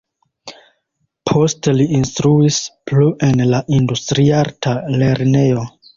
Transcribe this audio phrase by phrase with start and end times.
[1.31, 2.57] Poste li instruis
[2.93, 5.69] plu en la Industriarta Lernejo.